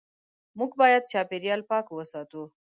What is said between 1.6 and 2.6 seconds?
پاک وساتو.